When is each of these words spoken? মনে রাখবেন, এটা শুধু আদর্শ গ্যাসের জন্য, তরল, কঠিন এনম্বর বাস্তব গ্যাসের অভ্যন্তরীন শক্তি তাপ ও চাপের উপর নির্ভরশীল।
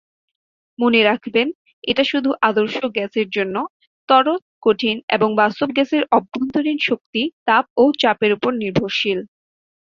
মনে 0.79 1.01
রাখবেন, 1.03 1.47
এটা 1.83 2.03
শুধু 2.03 2.29
আদর্শ 2.41 2.77
গ্যাসের 2.95 3.27
জন্য, 3.29 3.55
তরল, 4.09 4.29
কঠিন 4.65 4.95
এনম্বর 5.07 5.39
বাস্তব 5.41 5.69
গ্যাসের 5.73 6.03
অভ্যন্তরীন 6.17 6.77
শক্তি 6.87 7.21
তাপ 7.47 7.65
ও 7.77 7.83
চাপের 8.01 8.31
উপর 8.37 8.51
নির্ভরশীল। 8.63 9.19